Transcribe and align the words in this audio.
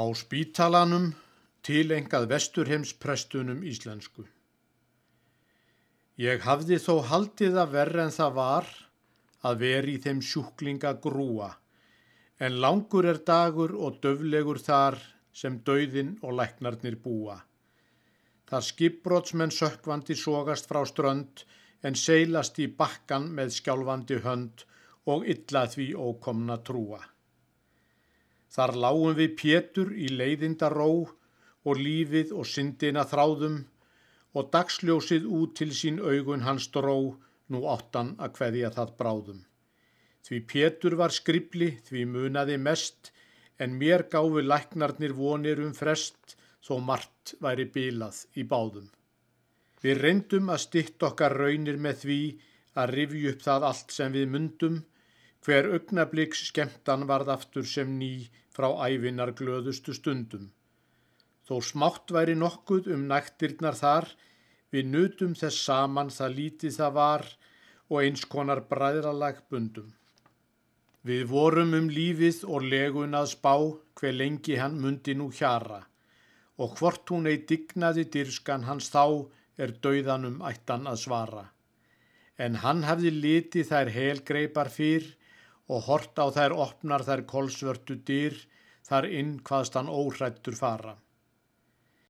Á 0.00 0.04
spítalanum 0.16 1.10
tilengað 1.66 2.28
vesturheims 2.32 2.92
prestunum 3.02 3.58
íslensku. 3.70 4.22
Ég 6.24 6.46
hafði 6.46 6.78
þó 6.84 6.94
haldið 7.10 7.58
að 7.62 7.74
verð 7.74 8.00
en 8.06 8.14
það 8.14 8.32
var 8.38 8.70
að 9.50 9.60
veri 9.64 9.98
í 9.98 10.00
þeim 10.06 10.22
sjúklinga 10.30 10.94
grúa, 11.04 11.50
en 12.44 12.56
langur 12.64 13.10
er 13.12 13.20
dagur 13.32 13.76
og 13.76 14.00
döflegur 14.06 14.62
þar 14.70 14.96
sem 15.42 15.60
dauðin 15.68 16.16
og 16.24 16.36
læknarnir 16.40 16.96
búa. 17.04 17.36
Það 18.48 18.66
skipbrótsmenn 18.70 19.56
sökkvandi 19.60 20.16
sogast 20.24 20.72
frá 20.72 20.80
strönd 20.88 21.44
en 21.84 22.02
seilast 22.06 22.56
í 22.64 22.72
bakkan 22.82 23.28
með 23.36 23.56
skjálfandi 23.60 24.24
hönd 24.24 24.64
og 25.12 25.28
illa 25.34 25.68
því 25.74 25.92
ókomna 26.08 26.62
trúa. 26.64 27.04
Þar 28.50 28.76
lágum 28.84 29.16
við 29.18 29.34
pétur 29.40 29.92
í 29.94 30.08
leiðinda 30.10 30.70
ró 30.72 30.90
og 31.64 31.82
lífið 31.86 32.32
og 32.34 32.48
syndina 32.50 33.04
þráðum 33.06 33.60
og 34.34 34.50
dagsljósið 34.54 35.28
út 35.40 35.54
til 35.60 35.70
sín 35.80 36.00
augun 36.00 36.46
hans 36.46 36.66
dró 36.74 36.96
nú 37.50 37.62
áttan 37.74 38.14
að 38.18 38.36
hveðja 38.38 38.70
það 38.76 38.92
bráðum. 38.98 39.40
Því 40.26 40.38
pétur 40.52 40.96
var 41.00 41.14
skribli, 41.14 41.70
því 41.86 42.04
munaði 42.14 42.58
mest, 42.60 43.12
en 43.58 43.76
mér 43.80 44.06
gáfi 44.12 44.44
læknarnir 44.46 45.14
vonir 45.16 45.62
um 45.64 45.72
frest, 45.74 46.36
þó 46.62 46.78
margt 46.90 47.34
væri 47.40 47.66
bílað 47.74 48.24
í 48.36 48.44
báðum. 48.50 48.88
Við 49.82 50.02
reyndum 50.04 50.50
að 50.52 50.64
stitt 50.66 51.02
okkar 51.08 51.34
raunir 51.40 51.78
með 51.80 52.02
því 52.04 52.20
að 52.80 52.94
rifju 52.96 53.32
upp 53.32 53.44
það 53.46 53.66
allt 53.70 53.94
sem 53.96 54.12
við 54.12 54.26
myndum, 54.34 54.80
hver 55.46 55.68
augnabliks 55.74 56.46
skemmtan 56.50 57.06
varð 57.10 57.30
aftur 57.34 57.66
sem 57.74 57.92
ný 58.00 58.28
frá 58.56 58.68
ævinar 58.86 59.32
glöðustu 59.38 59.94
stundum. 59.96 60.50
Þó 61.48 61.60
smátt 61.70 62.12
væri 62.14 62.36
nokkuð 62.38 62.90
um 62.94 63.06
næktirnar 63.10 63.78
þar, 63.78 64.08
við 64.72 64.90
nutum 64.94 65.32
þess 65.34 65.64
saman 65.66 66.12
það 66.14 66.36
lítið 66.40 66.76
það 66.76 66.92
var 66.98 67.24
og 67.90 68.02
eins 68.02 68.26
konar 68.34 68.60
bræðralag 68.70 69.40
bundum. 69.50 69.88
Við 71.02 71.24
vorum 71.32 71.72
um 71.78 71.88
lífið 71.88 72.42
og 72.44 72.66
legun 72.72 73.16
að 73.16 73.30
spá 73.32 73.54
hver 73.98 74.12
lengi 74.14 74.58
hann 74.60 74.76
mundi 74.82 75.14
nú 75.16 75.30
hjara 75.32 75.80
og 76.60 76.74
hvort 76.76 77.08
hún 77.08 77.28
ei 77.30 77.38
dignaði 77.48 78.04
dyrskan 78.14 78.66
hans 78.68 78.90
þá 78.92 79.04
er 79.64 79.72
dauðanum 79.84 80.42
ættan 80.44 80.84
að 80.90 81.00
svara. 81.04 81.44
En 82.36 82.60
hann 82.60 82.84
hefði 82.84 83.14
litið 83.16 83.70
þær 83.70 83.92
helgreipar 83.94 84.68
fyrr 84.74 85.08
og 85.70 85.84
hort 85.86 86.18
á 86.18 86.26
þær 86.34 86.56
opnar 86.66 87.04
þær 87.06 87.22
kolsvörtu 87.32 87.96
dyr 88.10 88.36
þar 88.88 89.06
inn 89.20 89.36
hvaðst 89.46 89.78
hann 89.78 89.92
óhrættur 89.92 90.56
fara. 90.58 90.96